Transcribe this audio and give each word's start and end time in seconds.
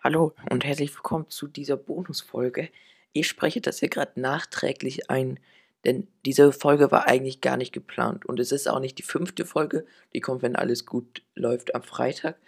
Hallo 0.00 0.32
und 0.48 0.64
herzlich 0.64 0.94
willkommen 0.94 1.28
zu 1.28 1.48
dieser 1.48 1.76
Bonusfolge. 1.76 2.68
Ich 3.12 3.26
spreche 3.26 3.60
das 3.60 3.80
hier 3.80 3.88
gerade 3.88 4.20
nachträglich 4.20 5.10
ein, 5.10 5.40
denn 5.84 6.06
diese 6.24 6.52
Folge 6.52 6.92
war 6.92 7.08
eigentlich 7.08 7.40
gar 7.40 7.56
nicht 7.56 7.72
geplant 7.72 8.24
und 8.24 8.38
es 8.38 8.52
ist 8.52 8.68
auch 8.68 8.78
nicht 8.78 8.98
die 8.98 9.02
fünfte 9.02 9.44
Folge, 9.44 9.84
die 10.14 10.20
kommt, 10.20 10.42
wenn 10.42 10.54
alles 10.54 10.86
gut 10.86 11.24
läuft, 11.34 11.74
am 11.74 11.82
Freitag, 11.82 12.38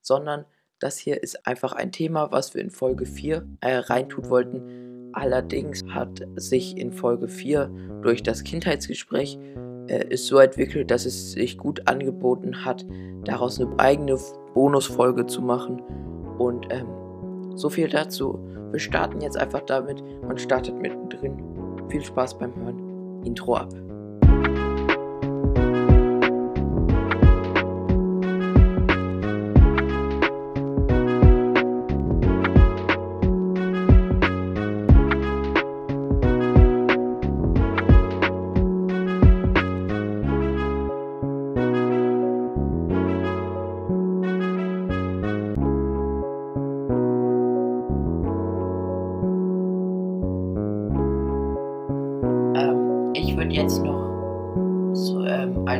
sondern 0.00 0.46
das 0.80 0.98
hier 0.98 1.22
ist 1.22 1.46
einfach 1.46 1.74
ein 1.74 1.92
Thema, 1.92 2.32
was 2.32 2.54
wir 2.54 2.60
in 2.60 2.72
Folge 2.72 3.06
4 3.06 3.46
äh, 3.60 3.76
reintun 3.76 4.28
wollten. 4.28 5.12
Allerdings 5.12 5.84
hat 5.84 6.26
sich 6.34 6.76
in 6.76 6.92
Folge 6.92 7.28
4 7.28 8.00
durch 8.02 8.24
das 8.24 8.42
Kindheitsgespräch 8.42 9.38
äh, 9.86 10.08
ist 10.08 10.26
so 10.26 10.38
entwickelt, 10.38 10.90
dass 10.90 11.06
es 11.06 11.30
sich 11.30 11.56
gut 11.56 11.86
angeboten 11.86 12.64
hat, 12.64 12.84
daraus 13.24 13.60
eine 13.60 13.78
eigene 13.78 14.18
Bonusfolge 14.54 15.26
zu 15.26 15.40
machen. 15.40 15.82
Und 16.38 16.66
ähm, 16.70 16.86
so 17.56 17.68
viel 17.68 17.88
dazu. 17.88 18.38
Wir 18.70 18.80
starten 18.80 19.20
jetzt 19.20 19.38
einfach 19.38 19.62
damit. 19.62 20.02
Man 20.22 20.38
startet 20.38 20.80
mittendrin. 20.80 21.42
Viel 21.88 22.04
Spaß 22.04 22.38
beim 22.38 22.54
Hören. 22.56 23.22
Intro 23.24 23.56
ab. 23.56 23.72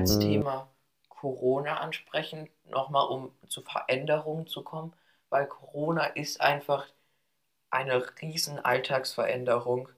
Als 0.07 0.19
Thema 0.19 0.71
Corona 1.09 1.79
ansprechen, 1.81 2.49
nochmal 2.65 3.09
um 3.09 3.33
zu 3.49 3.63
Veränderungen 3.63 4.47
zu 4.47 4.63
kommen, 4.63 4.95
weil 5.31 5.47
Corona 5.49 6.07
ist 6.07 6.41
einfach 6.41 6.87
eine 7.71 8.05
riesen 8.23 8.59
Alltagsveränderung. 8.65 9.89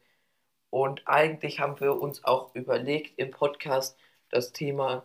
Und 0.71 1.07
eigentlich 1.09 1.61
haben 1.61 1.81
wir 1.81 2.01
uns 2.01 2.25
auch 2.25 2.55
überlegt 2.55 3.19
im 3.19 3.31
Podcast 3.31 3.99
das 4.31 4.53
Thema, 4.53 5.05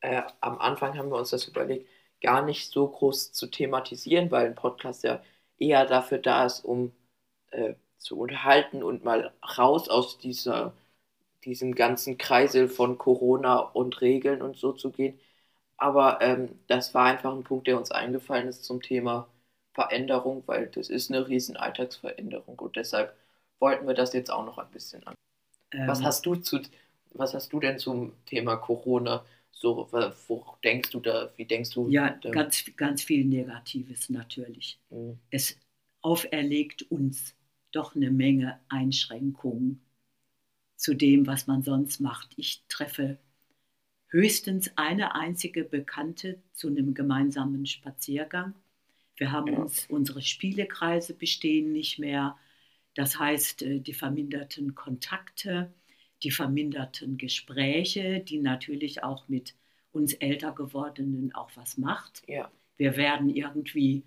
äh, 0.00 0.22
am 0.40 0.58
Anfang 0.58 0.98
haben 0.98 1.10
wir 1.10 1.18
uns 1.18 1.30
das 1.30 1.46
überlegt, 1.48 1.88
gar 2.22 2.42
nicht 2.42 2.70
so 2.70 2.88
groß 2.88 3.32
zu 3.32 3.48
thematisieren, 3.48 4.30
weil 4.30 4.46
ein 4.46 4.54
Podcast 4.54 5.04
ja 5.04 5.22
eher 5.58 5.86
dafür 5.86 6.18
da 6.18 6.46
ist, 6.46 6.64
um 6.64 6.92
äh, 7.50 7.74
zu 7.98 8.18
unterhalten 8.18 8.82
und 8.82 9.04
mal 9.04 9.34
raus 9.58 9.88
aus 9.88 10.18
dieser, 10.18 10.74
diesem 11.46 11.74
ganzen 11.76 12.18
Kreisel 12.18 12.68
von 12.68 12.98
Corona 12.98 13.58
und 13.60 14.00
Regeln 14.02 14.42
und 14.42 14.58
so 14.58 14.72
zu 14.74 14.92
gehen. 14.92 15.20
Aber 15.78 16.20
ähm, 16.22 16.58
das 16.68 16.94
war 16.94 17.06
einfach 17.06 17.32
ein 17.34 17.44
Punkt, 17.44 17.66
der 17.66 17.78
uns 17.78 17.90
eingefallen 17.92 18.48
ist 18.48 18.64
zum 18.64 18.82
Thema 18.82 19.28
Veränderung, 19.74 20.42
weil 20.46 20.68
das 20.68 20.88
ist 20.90 21.10
eine 21.10 21.28
riesen 21.28 21.56
Alltagsveränderung 21.56 22.58
und 22.58 22.76
deshalb 22.76 23.16
wollten 23.60 23.86
wir 23.86 23.94
das 23.94 24.12
jetzt 24.14 24.30
auch 24.30 24.44
noch 24.46 24.58
ein 24.58 24.70
bisschen 24.70 25.06
an. 25.06 25.14
Was 25.84 26.02
Ähm, 26.02 26.04
hast 26.04 26.26
du 26.26 26.36
zu, 26.36 26.60
was 27.14 27.34
hast 27.34 27.52
du 27.52 27.60
denn 27.60 27.78
zum 27.78 28.12
Thema 28.26 28.56
Corona? 28.56 29.24
So, 29.52 29.88
wo 30.28 30.58
denkst 30.64 30.90
du 30.90 31.00
da, 31.00 31.32
wie 31.36 31.46
denkst 31.46 31.70
du 31.70 31.90
ja, 31.90 32.08
ganz, 32.30 32.64
ganz 32.76 33.02
viel 33.02 33.24
Negatives 33.24 34.08
natürlich. 34.10 34.80
Mhm. 34.90 35.18
Es 35.30 35.56
auferlegt 36.02 36.82
uns 36.90 37.34
doch 37.72 37.94
eine 37.96 38.10
Menge 38.10 38.60
Einschränkungen 38.68 39.85
zu 40.76 40.94
dem, 40.94 41.26
was 41.26 41.46
man 41.46 41.62
sonst 41.62 42.00
macht. 42.00 42.30
Ich 42.36 42.62
treffe 42.68 43.18
höchstens 44.08 44.70
eine 44.76 45.14
einzige 45.14 45.64
Bekannte 45.64 46.40
zu 46.52 46.68
einem 46.68 46.94
gemeinsamen 46.94 47.66
Spaziergang. 47.66 48.54
Wir 49.16 49.32
haben 49.32 49.52
Ja. 49.52 49.58
uns, 49.60 49.86
unsere 49.88 50.22
Spielekreise 50.22 51.14
bestehen 51.14 51.72
nicht 51.72 51.98
mehr. 51.98 52.36
Das 52.94 53.18
heißt, 53.18 53.62
äh, 53.62 53.80
die 53.80 53.94
verminderten 53.94 54.74
Kontakte, 54.74 55.72
die 56.22 56.30
verminderten 56.30 57.18
Gespräche, 57.18 58.20
die 58.20 58.38
natürlich 58.38 59.02
auch 59.02 59.28
mit 59.28 59.54
uns 59.92 60.12
älter 60.14 60.52
gewordenen 60.52 61.34
auch 61.34 61.50
was 61.56 61.78
macht. 61.78 62.22
Ja, 62.28 62.50
Wir 62.78 62.96
werden 62.98 63.30
irgendwie 63.30 64.02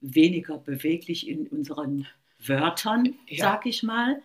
weniger 0.00 0.58
beweglich 0.58 1.26
in 1.28 1.48
unseren 1.48 2.06
Wörtern, 2.38 3.14
Ja. 3.26 3.44
sag 3.44 3.66
ich 3.66 3.82
mal. 3.82 4.22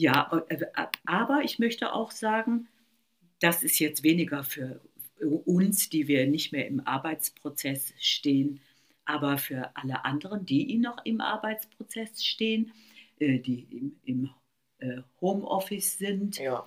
Ja, 0.00 0.42
äh, 0.48 0.66
aber 1.04 1.42
ich 1.44 1.58
möchte 1.58 1.92
auch 1.92 2.10
sagen, 2.10 2.68
das 3.40 3.62
ist 3.62 3.78
jetzt 3.78 4.02
weniger 4.02 4.44
für 4.44 4.80
uns, 5.46 5.88
die 5.90 6.08
wir 6.08 6.26
nicht 6.26 6.52
mehr 6.52 6.66
im 6.68 6.86
Arbeitsprozess 6.86 7.94
stehen, 7.98 8.60
aber 9.04 9.38
für 9.38 9.76
alle 9.76 10.04
anderen, 10.04 10.46
die 10.46 10.78
noch 10.78 11.04
im 11.04 11.20
Arbeitsprozess 11.20 12.24
stehen, 12.24 12.72
äh, 13.18 13.38
die 13.40 13.94
im, 14.04 14.30
äh, 14.78 15.02
Homeoffice 15.20 15.98
sind, 15.98 16.38
ja, 16.40 16.66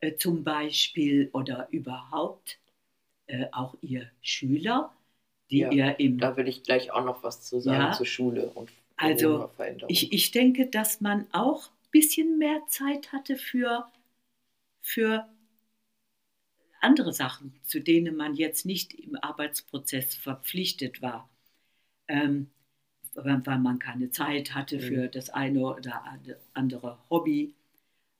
äh, 0.00 0.16
zum 0.16 0.44
Beispiel 0.44 1.30
oder 1.32 1.68
überhaupt 1.72 2.60
äh, 3.26 3.46
auch 3.52 3.76
ihr 3.82 4.10
Schüler, 4.22 4.92
die 5.50 5.60
Ja, 5.60 5.70
ihr 5.70 6.00
im 6.00 6.18
da 6.20 6.36
will 6.36 6.48
ich 6.48 6.62
gleich 6.62 6.90
auch 6.90 7.04
noch 7.04 7.22
was 7.22 7.42
zu 7.42 7.60
sagen 7.60 7.84
Ja. 7.84 7.92
zur 7.92 8.06
Schule 8.06 8.50
und 8.50 8.70
Also, 8.96 9.50
ich, 9.86 10.12
ich 10.12 10.30
denke, 10.32 10.66
dass 10.68 11.00
man 11.00 11.26
auch 11.32 11.70
bisschen 11.90 12.38
mehr 12.38 12.62
Zeit 12.68 13.12
hatte 13.12 13.36
für, 13.36 13.90
für 14.82 15.28
andere 16.80 17.12
Sachen, 17.12 17.54
zu 17.64 17.80
denen 17.80 18.16
man 18.16 18.34
jetzt 18.34 18.64
nicht 18.66 18.94
im 18.94 19.16
Arbeitsprozess 19.16 20.14
verpflichtet 20.14 21.02
war. 21.02 21.28
Ähm, 22.08 22.50
weil 23.14 23.58
man 23.58 23.78
keine 23.80 24.10
Zeit 24.10 24.54
hatte 24.54 24.80
Mhm. 24.80 24.80
für 24.80 25.08
das 25.08 25.30
eine 25.30 25.60
oder 25.60 26.04
andere 26.54 26.98
Hobby. 27.10 27.54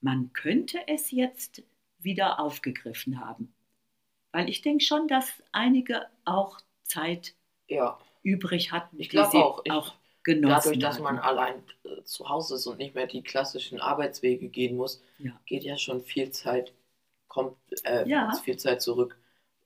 Man 0.00 0.32
könnte 0.34 0.78
es 0.88 1.10
jetzt 1.12 1.62
wieder 2.00 2.40
aufgegriffen 2.40 3.20
haben. 3.20 3.54
Weil 4.32 4.48
ich 4.48 4.62
denke 4.62 4.84
schon, 4.84 5.08
dass 5.08 5.42
einige 5.52 6.06
auch 6.24 6.60
Zeit 6.84 7.34
ja, 7.68 7.98
übrig 8.22 8.72
hatten, 8.72 8.98
Ich 8.98 9.08
die 9.08 9.18
glaub 9.20 9.30
sie 9.30 9.34
auch. 9.34 9.60
Ich- 9.64 9.72
auch 9.72 9.94
genossen 10.34 10.64
dadurch, 10.64 10.78
dass 10.78 10.94
hatten. 10.94 11.04
man 11.04 11.18
allein 11.18 11.62
äh, 11.84 12.02
zu 12.04 12.28
Hause 12.28 12.54
ist 12.56 12.66
und 12.66 12.78
nicht 12.78 12.94
mehr 12.94 13.06
die 13.06 13.22
klassischen 13.22 13.80
Arbeitswege 13.80 14.48
gehen 14.48 14.76
muss, 14.76 15.02
Ja. 15.18 15.32
geht 15.46 15.64
ja 15.64 15.76
schon 15.78 16.02
viel 16.02 16.30
Zeit, 16.30 16.72
kommt 17.28 17.56
äh, 17.84 18.08
Ja. 18.08 18.32
viel 18.44 18.56
Zeit 18.56 18.82
zurück. 18.82 19.18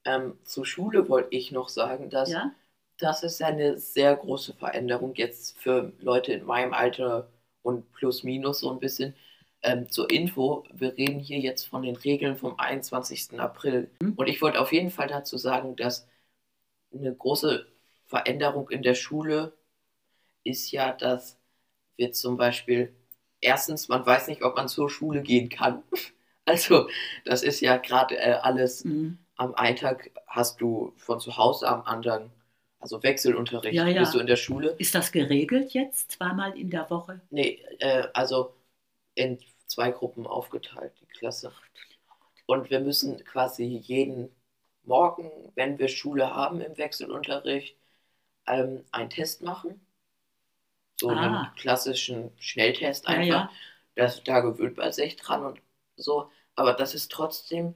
Ähm, 0.05 0.39
zur 0.45 0.67
Schule 0.67 1.09
wollte 1.09 1.35
ich 1.37 1.53
noch 1.53 1.69
sagen, 1.69 2.11
dass 2.11 2.31
Ja, 2.31 2.53
das 2.99 3.23
ist 3.23 3.43
eine 3.43 3.79
sehr 3.79 4.15
große 4.17 4.55
Veränderung 4.55 5.15
jetzt 5.17 5.59
für 5.59 5.93
Leute 6.01 6.33
in 6.33 6.45
meinem 6.45 6.73
Alter 6.73 7.29
und 7.63 7.91
plus 7.93 8.23
minus 8.23 8.61
so 8.61 8.71
ein 8.71 8.79
bisschen. 8.81 9.15
Ähm, 9.65 9.89
zur 9.91 10.11
Info, 10.11 10.65
wir 10.73 10.97
reden 10.97 11.21
hier 11.21 11.39
jetzt 11.39 11.65
von 11.69 11.83
den 11.83 11.95
Regeln 11.97 12.37
vom 12.37 12.59
21. 12.59 13.39
April. 13.39 13.91
Mhm. 14.01 14.15
Und 14.15 14.27
ich 14.29 14.43
wollte 14.43 14.61
auf 14.61 14.73
jeden 14.73 14.91
Fall 14.91 15.07
dazu 15.09 15.39
sagen, 15.39 15.77
dass 15.77 16.07
eine 16.93 17.15
große 17.15 17.67
Veränderung 18.07 18.71
in 18.71 18.83
der 18.83 18.95
Schule 18.95 19.53
ist 20.45 20.71
ja, 20.73 20.93
dass 20.93 21.39
wir 21.97 22.13
zum 22.13 22.37
Beispiel, 22.37 22.95
erstens, 23.41 23.89
man 23.89 24.05
weiß 24.05 24.29
nicht, 24.29 24.43
ob 24.43 24.57
man 24.57 24.69
zur 24.69 24.91
Schule 24.91 25.23
gehen 25.23 25.49
kann. 25.49 25.83
Also, 26.45 26.89
das 27.25 27.45
ist 27.45 27.61
ja 27.61 27.77
gerade 27.77 28.19
äh, 28.19 28.33
alles 28.33 28.85
mhm. 28.85 29.17
am 29.37 29.55
einen 29.55 29.77
Tag 29.77 30.11
hast 30.27 30.61
du 30.61 30.93
von 30.97 31.21
zu 31.21 31.37
Hause, 31.37 31.69
am 31.69 31.83
anderen, 31.83 32.33
also 32.81 33.01
Wechselunterricht, 33.01 33.75
Ja, 33.75 33.87
ja. 33.87 34.01
bist 34.01 34.15
du 34.15 34.19
in 34.19 34.27
der 34.27 34.35
Schule. 34.35 34.75
Ist 34.79 34.97
das 34.97 35.13
geregelt 35.13 35.73
jetzt 35.73 36.11
zweimal 36.11 36.59
in 36.59 36.69
der 36.69 36.91
Woche? 36.91 37.21
Nee, 37.31 37.65
äh, 37.79 38.09
also 38.13 38.57
in 39.15 39.39
zwei 39.67 39.93
Gruppen 39.93 40.27
aufgeteilt, 40.27 40.93
die 41.01 41.07
Klasse. 41.07 41.53
Und 42.47 42.71
wir 42.71 42.81
müssen 42.81 43.23
quasi 43.25 43.65
jeden 43.65 44.29
Morgen, 44.85 45.31
wenn 45.55 45.79
wir 45.79 45.89
Schule 45.89 46.35
haben 46.35 46.61
im 46.61 46.77
Wechselunterricht, 46.77 47.77
ähm, 48.47 48.85
einen 48.91 49.11
Test 49.11 49.43
machen. 49.43 49.81
So 51.03 51.17
einen 51.17 51.35
Ah. 51.35 51.55
klassischen 51.57 52.33
Schnelltest 52.39 53.09
Ja, 53.09 53.17
einfach. 53.17 53.25
ja. 53.25 53.51
Das, 53.95 54.23
da 54.25 54.41
gewöhnt 54.41 54.77
man 54.79 54.93
sich 54.93 55.17
dran 55.17 55.45
und 55.45 55.61
so. 55.97 56.31
Aber 56.55 56.75
das 56.75 56.95
ist 56.95 57.13
trotzdem 57.13 57.75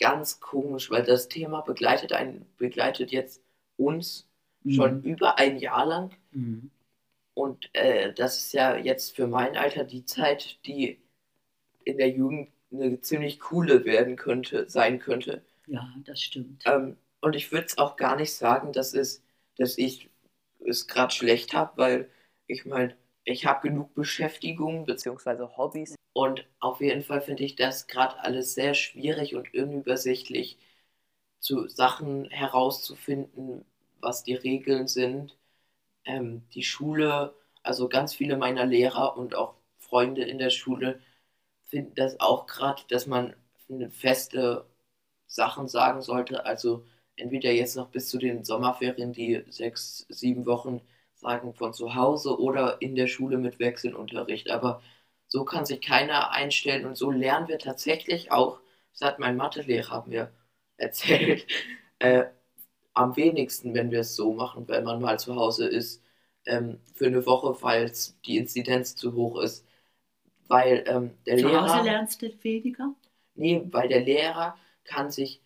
ganz 0.00 0.40
komisch, 0.40 0.90
weil 0.90 1.04
das 1.04 1.28
Thema 1.28 1.62
begleitet 1.62 2.12
einen, 2.12 2.46
begleitet 2.58 3.10
jetzt 3.12 3.42
uns 3.76 4.28
schon 4.68 4.96
Mhm. 4.96 5.02
über 5.02 5.38
ein 5.38 5.58
Jahr 5.58 5.86
lang. 5.86 6.16
Mhm. 6.32 6.70
Und 7.34 7.70
äh, 7.74 8.12
das 8.14 8.36
ist 8.38 8.52
ja 8.52 8.76
jetzt 8.76 9.14
für 9.14 9.26
mein 9.28 9.56
Alter 9.56 9.84
die 9.84 10.04
Zeit, 10.04 10.58
die 10.66 11.00
in 11.84 11.98
der 11.98 12.10
Jugend 12.10 12.50
eine 12.72 13.00
ziemlich 13.02 13.40
coole 13.40 13.84
werden 13.86 14.16
könnte, 14.16 14.68
sein 14.70 14.98
könnte. 15.00 15.44
Ja, 15.66 15.94
das 16.04 16.20
stimmt. 16.22 16.64
Ähm, 16.64 16.96
und 17.20 17.34
ich 17.36 17.50
würde 17.52 17.66
es 17.66 17.78
auch 17.78 17.96
gar 17.96 18.16
nicht 18.16 18.34
sagen, 18.34 18.72
dass, 18.72 18.94
es, 18.94 19.22
dass 19.56 19.78
ich 19.78 20.10
es 20.64 20.86
gerade 20.88 21.12
schlecht 21.14 21.54
habe, 21.54 21.72
weil 21.76 22.10
ich 22.46 22.64
meine, 22.66 22.96
ich 23.24 23.46
habe 23.46 23.68
genug 23.68 23.94
Beschäftigung 23.94 24.86
bzw. 24.86 25.48
Hobbys 25.56 25.96
und 26.12 26.46
auf 26.60 26.80
jeden 26.80 27.02
Fall 27.02 27.20
finde 27.20 27.44
ich 27.44 27.56
das 27.56 27.86
gerade 27.88 28.18
alles 28.20 28.54
sehr 28.54 28.74
schwierig 28.74 29.34
und 29.34 29.52
unübersichtlich, 29.54 30.58
zu 31.40 31.68
Sachen 31.68 32.30
herauszufinden, 32.30 33.64
was 34.00 34.22
die 34.24 34.34
Regeln 34.34 34.88
sind. 34.88 35.36
Ähm, 36.04 36.42
die 36.54 36.64
Schule, 36.64 37.34
also 37.62 37.88
ganz 37.88 38.14
viele 38.14 38.36
meiner 38.36 38.66
Lehrer 38.66 39.16
und 39.16 39.34
auch 39.36 39.54
Freunde 39.78 40.24
in 40.24 40.38
der 40.38 40.50
Schule 40.50 41.00
finden 41.66 41.94
das 41.94 42.20
auch 42.20 42.46
gerade, 42.46 42.82
dass 42.88 43.06
man 43.06 43.34
feste 43.90 44.66
Sachen 45.26 45.68
sagen 45.68 46.02
sollte. 46.02 46.44
Also 46.46 46.86
entweder 47.16 47.52
jetzt 47.52 47.76
noch 47.76 47.88
bis 47.90 48.08
zu 48.08 48.18
den 48.18 48.44
Sommerferien, 48.44 49.12
die 49.12 49.44
sechs, 49.50 50.06
sieben 50.08 50.46
Wochen 50.46 50.80
sagen 51.16 51.54
von 51.54 51.72
zu 51.74 51.94
Hause 51.94 52.38
oder 52.40 52.80
in 52.82 52.94
der 52.96 53.06
Schule 53.08 53.38
mit 53.38 53.58
Wechselunterricht. 53.58 54.50
Aber 54.50 54.82
so 55.28 55.44
kann 55.44 55.66
sich 55.66 55.80
keiner 55.80 56.30
einstellen 56.32 56.86
und 56.86 56.96
so 56.96 57.10
lernen 57.10 57.48
wir 57.48 57.58
tatsächlich 57.58 58.32
auch, 58.32 58.60
das 58.92 59.02
hat 59.08 59.18
mein 59.18 59.36
Mathelehrer 59.36 60.04
mir 60.06 60.32
erzählt, 60.78 61.46
äh, 61.98 62.24
am 62.94 63.16
wenigsten, 63.16 63.74
wenn 63.74 63.90
wir 63.90 64.00
es 64.00 64.16
so 64.16 64.32
machen, 64.32 64.68
wenn 64.68 64.84
man 64.84 65.00
mal 65.00 65.18
zu 65.18 65.36
Hause 65.36 65.66
ist, 65.68 66.02
ähm, 66.46 66.80
für 66.94 67.06
eine 67.06 67.26
Woche, 67.26 67.54
falls 67.54 68.18
die 68.26 68.38
Inzidenz 68.38 68.96
zu 68.96 69.14
hoch 69.14 69.40
ist. 69.40 69.66
Weil 70.48 70.84
ähm, 70.86 71.12
der 71.26 71.38
zu 71.38 71.48
Lehrer. 71.48 71.74
Hause 71.74 71.84
lernst 71.84 72.22
du 72.22 72.44
weniger? 72.44 72.94
Nee, 73.34 73.66
weil 73.70 73.88
der 73.88 74.00
Lehrer 74.00 74.56
kann 74.84 75.10
sich 75.10 75.42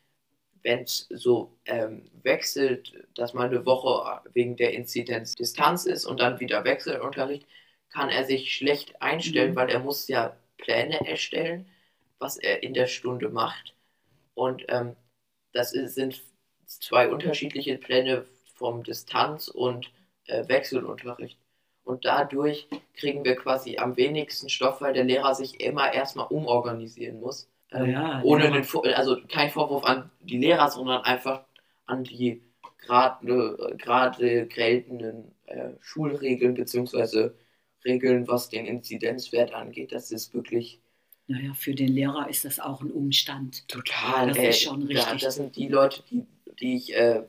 wenn 0.63 0.81
es 0.81 1.07
so 1.11 1.57
ähm, 1.65 2.11
wechselt, 2.23 2.93
dass 3.15 3.35
mal 3.35 3.49
eine 3.49 3.65
Woche 3.67 4.21
wegen 4.33 4.57
der 4.57 4.75
Inzidenz 4.75 5.35
Distanz 5.35 5.87
ist 5.87 6.05
und 6.05 6.21
dann 6.21 6.41
wieder 6.41 6.65
Wechselunterricht, 6.65 7.47
kann 7.91 8.09
er 8.09 8.25
sich 8.25 8.55
schlecht 8.55 9.01
einstellen, 9.03 9.53
mhm. 9.53 9.57
weil 9.57 9.71
er 9.71 9.81
muss 9.81 10.09
ja 10.09 10.37
Pläne 10.59 11.07
erstellen, 11.07 11.67
was 12.19 12.37
er 12.37 12.63
in 12.63 12.75
der 12.75 12.87
Stunde 12.87 13.29
macht. 13.31 13.75
Und 14.35 14.65
ähm, 14.69 14.97
das 15.53 15.73
ist, 15.73 15.95
sind 15.95 16.23
zwei 16.67 17.09
unterschiedliche 17.09 17.77
Pläne 17.79 18.27
vom 18.55 18.85
Distanz- 18.85 19.49
und 19.49 19.91
äh, 20.27 20.47
Wechselunterricht. 20.49 21.39
Und 21.83 22.05
dadurch 22.05 22.69
kriegen 22.95 23.25
wir 23.25 23.35
quasi 23.37 23.79
am 23.79 23.97
wenigsten 23.97 24.49
Stoff, 24.49 24.81
weil 24.81 24.93
der 24.93 25.05
Lehrer 25.05 25.35
sich 25.35 25.61
immer 25.61 25.93
erstmal 25.93 26.27
umorganisieren 26.29 27.19
muss. 27.21 27.50
Ähm, 27.73 27.91
ja, 27.91 28.21
ohne 28.25 28.45
ja. 28.45 28.51
den, 28.51 28.95
also 28.95 29.17
kein 29.29 29.51
Vorwurf 29.51 29.85
an 29.85 30.11
die 30.21 30.39
Lehrer, 30.39 30.71
sondern 30.71 31.03
einfach 31.03 31.45
an 31.87 32.05
die 32.05 32.43
gerade 32.79 33.77
gerade 33.77 34.47
geltenden 34.47 35.33
äh, 35.47 35.71
Schulregeln 35.81 36.55
bzw. 36.55 37.31
Regeln, 37.85 38.29
was 38.29 38.49
den 38.49 38.67
Inzidenzwert 38.67 39.55
angeht. 39.55 39.93
Das 39.93 40.11
ist 40.11 40.35
wirklich. 40.35 40.81
Naja, 41.29 41.55
für 41.55 41.75
den 41.75 41.89
Lehrer 41.89 42.29
ist 42.29 42.45
das 42.45 42.59
auch 42.59 42.83
ein 42.83 42.91
Umstand. 42.91 43.69
Total. 43.69 44.29
Das 44.29 44.37
äh, 44.37 44.49
ist 44.49 44.63
schon 44.63 44.83
richtig. 44.83 45.07
Ja, 45.07 45.15
das 45.15 45.37
sind 45.37 45.57
die 45.57 45.69
Leute, 45.69 46.03
die, 46.11 46.27
die 46.61 46.77
ich 46.77 46.95
äh, 46.95 47.23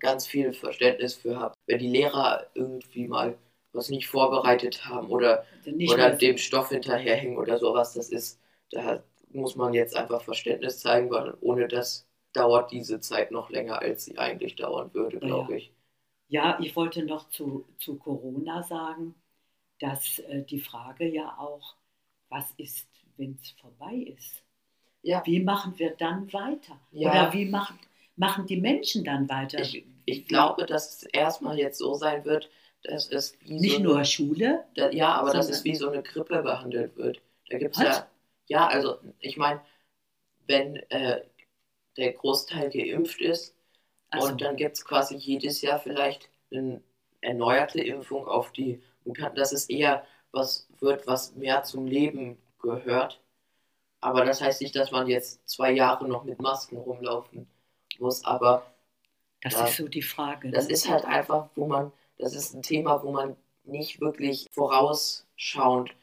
ganz 0.00 0.26
viel 0.26 0.52
Verständnis 0.52 1.14
für 1.14 1.38
habe. 1.38 1.54
Wenn 1.66 1.78
die 1.78 1.88
Lehrer 1.88 2.46
irgendwie 2.54 3.06
mal 3.06 3.38
was 3.72 3.90
nicht 3.90 4.08
vorbereitet 4.08 4.86
haben 4.86 5.08
oder, 5.08 5.44
oder 5.88 6.10
dem 6.10 6.38
Stoff 6.38 6.70
hinterherhängen 6.70 7.36
oder 7.36 7.58
sowas, 7.58 7.94
das 7.94 8.08
ist, 8.08 8.40
da 8.70 9.02
muss 9.32 9.56
man 9.56 9.74
jetzt 9.74 9.96
einfach 9.96 10.22
Verständnis 10.22 10.80
zeigen, 10.80 11.10
weil 11.10 11.36
ohne 11.40 11.68
das 11.68 12.06
dauert 12.32 12.70
diese 12.70 13.00
Zeit 13.00 13.30
noch 13.30 13.50
länger, 13.50 13.80
als 13.80 14.04
sie 14.04 14.18
eigentlich 14.18 14.56
dauern 14.56 14.92
würde, 14.92 15.18
glaube 15.18 15.52
ja. 15.52 15.58
ich. 15.58 15.72
Ja, 16.28 16.58
ich 16.60 16.76
wollte 16.76 17.04
noch 17.04 17.30
zu, 17.30 17.66
zu 17.78 17.96
Corona 17.96 18.62
sagen, 18.62 19.14
dass 19.80 20.18
äh, 20.20 20.42
die 20.42 20.60
Frage 20.60 21.08
ja 21.08 21.36
auch, 21.38 21.76
was 22.28 22.52
ist, 22.58 22.86
wenn 23.16 23.38
es 23.40 23.50
vorbei 23.52 23.94
ist? 24.16 24.42
Ja. 25.02 25.22
Wie 25.24 25.40
machen 25.40 25.78
wir 25.78 25.94
dann 25.96 26.30
weiter? 26.32 26.78
Ja. 26.90 27.10
Oder 27.10 27.32
wie 27.32 27.46
machen, 27.46 27.78
machen 28.16 28.46
die 28.46 28.60
Menschen 28.60 29.04
dann 29.04 29.28
weiter? 29.28 29.60
Ich, 29.60 29.86
ich 30.04 30.26
glaube, 30.26 30.66
dass 30.66 30.96
es 30.96 31.02
erstmal 31.04 31.58
jetzt 31.58 31.78
so 31.78 31.94
sein 31.94 32.24
wird, 32.24 32.50
dass 32.82 33.10
es 33.10 33.36
Nicht 33.46 33.76
so 33.76 33.82
nur 33.82 33.96
eine, 33.96 34.04
Schule? 34.04 34.64
Da, 34.74 34.90
ja, 34.90 35.14
aber 35.14 35.32
dass 35.32 35.48
es 35.48 35.64
wie 35.64 35.74
so 35.74 35.88
eine 35.88 36.02
Grippe 36.02 36.42
behandelt 36.42 36.96
wird. 36.96 37.22
Da 37.48 37.58
gibt 37.58 37.76
es 37.76 37.82
ja 37.82 38.06
ja, 38.48 38.66
also 38.66 38.98
ich 39.20 39.36
meine, 39.36 39.60
wenn 40.46 40.76
äh, 40.90 41.22
der 41.96 42.12
Großteil 42.12 42.70
geimpft 42.70 43.20
ist 43.20 43.54
so. 44.12 44.26
und 44.26 44.40
dann 44.40 44.56
gibt 44.56 44.76
es 44.76 44.84
quasi 44.84 45.16
jedes 45.16 45.60
Jahr 45.62 45.78
vielleicht 45.78 46.30
eine 46.50 46.82
erneuerte 47.20 47.80
Impfung 47.80 48.26
auf 48.26 48.52
die 48.52 48.82
Mutanten, 49.04 49.36
dass 49.36 49.52
es 49.52 49.68
eher 49.68 50.04
was 50.32 50.68
wird, 50.80 51.06
was 51.06 51.34
mehr 51.34 51.62
zum 51.62 51.86
Leben 51.86 52.38
gehört. 52.60 53.20
Aber 54.00 54.24
das 54.24 54.40
heißt 54.40 54.62
nicht, 54.62 54.76
dass 54.76 54.90
man 54.90 55.08
jetzt 55.08 55.46
zwei 55.48 55.72
Jahre 55.72 56.06
noch 56.06 56.24
mit 56.24 56.40
Masken 56.40 56.76
rumlaufen 56.76 57.48
muss, 57.98 58.24
aber 58.24 58.64
das 59.42 59.54
da, 59.54 59.66
ist 59.66 59.76
so 59.76 59.88
die 59.88 60.02
Frage. 60.02 60.50
Das 60.50 60.66
ne? 60.66 60.72
ist 60.72 60.88
halt 60.88 61.04
einfach, 61.04 61.48
wo 61.54 61.66
man, 61.66 61.92
das 62.16 62.34
ist 62.34 62.54
ein 62.54 62.62
Thema, 62.62 63.02
wo 63.02 63.10
man 63.10 63.36
nicht 63.64 64.00
wirklich 64.00 64.46
vorausschauend 64.52 65.94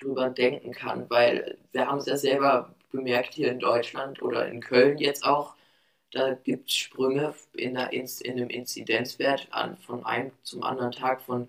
drüber 0.00 0.30
denken 0.30 0.72
kann, 0.72 1.08
weil 1.08 1.58
wir 1.72 1.86
haben 1.86 1.98
es 1.98 2.06
ja 2.06 2.16
selber 2.16 2.74
bemerkt 2.90 3.34
hier 3.34 3.50
in 3.50 3.58
Deutschland 3.58 4.22
oder 4.22 4.48
in 4.48 4.60
Köln 4.60 4.98
jetzt 4.98 5.24
auch, 5.24 5.54
da 6.12 6.34
gibt 6.34 6.70
es 6.70 6.76
Sprünge 6.76 7.34
in, 7.54 7.74
der, 7.74 7.92
in, 7.92 8.08
einem 8.24 8.50
Inzidenzwert 8.50 9.48
an, 9.52 9.76
von 9.76 10.04
einem 10.04 10.32
zum 10.42 10.62
anderen 10.62 10.92
Tag 10.92 11.22
von 11.22 11.48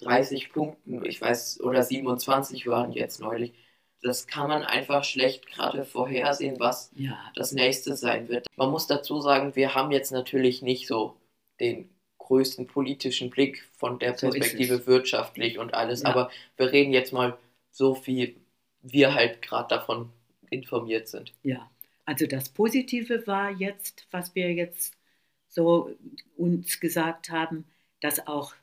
30 0.00 0.50
Punkten, 0.50 1.04
ich 1.04 1.20
weiß, 1.20 1.60
oder 1.60 1.82
27 1.82 2.66
waren 2.66 2.92
jetzt 2.92 3.20
neulich. 3.20 3.54
Das 4.02 4.26
kann 4.26 4.48
man 4.48 4.64
einfach 4.64 5.04
schlecht 5.04 5.46
gerade 5.46 5.84
vorhersehen, 5.84 6.56
was 6.58 6.90
ja. 6.94 7.16
das 7.36 7.52
nächste 7.52 7.96
sein 7.96 8.28
wird. 8.28 8.46
Man 8.56 8.70
muss 8.70 8.86
dazu 8.86 9.20
sagen, 9.20 9.54
wir 9.54 9.74
haben 9.74 9.92
jetzt 9.92 10.12
natürlich 10.12 10.60
nicht 10.60 10.86
so 10.86 11.16
den 11.60 11.88
größten 12.18 12.66
politischen 12.66 13.30
Blick 13.30 13.64
von 13.76 13.98
der 13.98 14.12
Perspektive 14.12 14.78
so 14.78 14.86
wirtschaftlich 14.86 15.58
und 15.58 15.74
alles, 15.74 16.02
ja. 16.02 16.08
aber 16.08 16.30
wir 16.56 16.72
reden 16.72 16.92
jetzt 16.92 17.12
mal 17.12 17.38
so 17.74 18.00
wie 18.06 18.36
wir 18.82 19.14
halt 19.14 19.42
gerade 19.42 19.68
davon 19.68 20.10
informiert 20.48 21.08
sind. 21.08 21.32
Ja, 21.42 21.68
also 22.04 22.26
das 22.26 22.48
Positive 22.48 23.26
war 23.26 23.50
jetzt, 23.50 24.06
was 24.12 24.34
wir 24.36 24.52
jetzt 24.52 24.96
so 25.48 25.90
uns 26.36 26.78
gesagt 26.78 27.30
haben, 27.30 27.64
dass 28.00 28.26
auch 28.28 28.54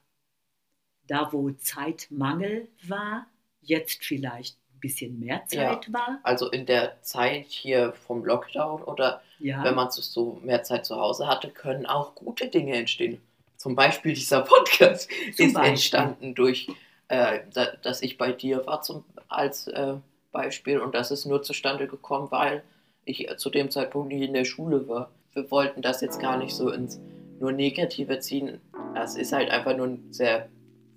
da, 1.08 1.34
wo 1.34 1.52
Zeitmangel 1.52 2.70
war, 2.88 3.28
jetzt 3.62 4.06
vielleicht 4.06 4.58
ein 4.74 4.80
bisschen 4.80 5.20
mehr 5.20 5.46
Zeit 5.46 5.88
ja, 5.88 5.94
war. 5.94 6.20
Also 6.24 6.50
in 6.50 6.66
der 6.66 7.02
Zeit 7.02 7.48
hier 7.48 7.92
vom 7.92 8.24
Lockdown 8.24 8.82
oder 8.82 9.22
ja. 9.40 9.62
wenn 9.66 9.76
man 9.76 9.92
so 9.92 10.40
mehr 10.42 10.64
Zeit 10.64 10.86
zu 10.86 10.96
Hause 10.96 11.28
hatte, 11.28 11.50
können 11.50 11.86
auch 11.86 12.16
gute 12.16 12.48
Dinge 12.48 12.76
entstehen. 12.78 13.20
Zum 13.58 13.76
Beispiel 13.76 14.14
dieser 14.14 14.42
Podcast 14.42 15.10
Zum 15.36 15.48
ist 15.48 15.54
Beispiel. 15.54 15.70
entstanden 15.72 16.34
durch 16.34 16.70
äh, 17.12 17.42
da, 17.54 17.68
dass 17.84 18.02
ich 18.02 18.18
bei 18.18 18.32
dir 18.32 18.66
war 18.66 18.82
zum, 18.82 19.04
als 19.28 19.68
äh, 19.68 19.96
Beispiel 20.32 20.80
und 20.80 20.96
das 20.96 21.12
ist 21.12 21.26
nur 21.26 21.44
zustande 21.44 21.88
gekommen, 21.88 22.32
weil 22.32 22.64
ich 23.04 23.28
zu 23.36 23.50
dem 23.50 23.70
Zeitpunkt 23.70 24.14
nicht 24.14 24.26
in 24.26 24.34
der 24.34 24.46
Schule 24.46 24.88
war. 24.88 25.12
Wir 25.34 25.52
wollten 25.52 25.82
das 25.82 26.00
jetzt 26.00 26.22
gar 26.22 26.38
nicht 26.38 26.56
so 26.56 26.70
ins 26.70 27.02
nur 27.40 27.52
Negative 27.52 28.20
ziehen. 28.20 28.62
Es 28.96 29.18
ist 29.18 29.34
halt 29.34 29.50
einfach 29.50 29.76
nur 29.76 29.98
sehr 30.10 30.48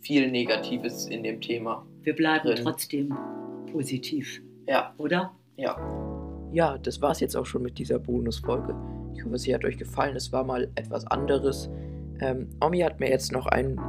viel 0.00 0.30
Negatives 0.30 1.06
in 1.06 1.24
dem 1.24 1.40
Thema. 1.40 1.84
Wir 2.02 2.14
bleiben 2.14 2.46
drin. 2.46 2.62
trotzdem 2.62 3.16
positiv. 3.72 4.40
Ja. 4.68 4.94
Oder? 4.98 5.32
Ja. 5.56 5.76
Ja, 6.52 6.78
das 6.78 7.02
war 7.02 7.10
es 7.10 7.18
jetzt 7.18 7.34
auch 7.36 7.46
schon 7.46 7.62
mit 7.62 7.78
dieser 7.78 7.98
Bonusfolge. 7.98 8.76
Ich 9.16 9.24
hoffe, 9.24 9.38
sie 9.38 9.52
hat 9.52 9.64
euch 9.64 9.78
gefallen. 9.78 10.14
Es 10.14 10.30
war 10.30 10.44
mal 10.44 10.70
etwas 10.76 11.04
anderes. 11.08 11.68
Ähm, 12.20 12.50
Omi 12.60 12.80
hat 12.80 13.00
mir 13.00 13.08
jetzt 13.08 13.32
noch 13.32 13.46
einen 13.46 13.80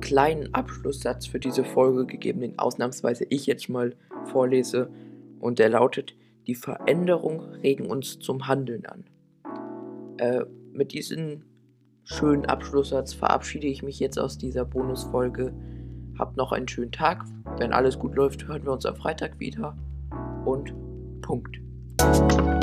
kleinen 0.00 0.54
Abschlusssatz 0.54 1.26
für 1.26 1.38
diese 1.38 1.64
Folge 1.64 2.06
gegeben, 2.06 2.40
den 2.40 2.58
ausnahmsweise 2.58 3.26
ich 3.28 3.46
jetzt 3.46 3.68
mal 3.68 3.94
vorlese. 4.24 4.90
Und 5.38 5.58
der 5.58 5.70
lautet, 5.70 6.14
die 6.46 6.54
Veränderungen 6.54 7.54
regen 7.54 7.86
uns 7.86 8.18
zum 8.18 8.46
Handeln 8.46 8.86
an. 8.86 9.04
Äh, 10.18 10.44
mit 10.72 10.92
diesem 10.92 11.44
schönen 12.04 12.46
Abschlusssatz 12.46 13.12
verabschiede 13.12 13.66
ich 13.66 13.82
mich 13.82 14.00
jetzt 14.00 14.18
aus 14.18 14.38
dieser 14.38 14.64
Bonusfolge. 14.64 15.52
Habt 16.18 16.36
noch 16.36 16.52
einen 16.52 16.68
schönen 16.68 16.92
Tag. 16.92 17.24
Wenn 17.58 17.72
alles 17.72 17.98
gut 17.98 18.14
läuft, 18.14 18.48
hören 18.48 18.64
wir 18.64 18.72
uns 18.72 18.86
am 18.86 18.96
Freitag 18.96 19.38
wieder. 19.40 19.76
Und 20.44 20.74
Punkt. 21.22 21.60
Musik 22.00 22.60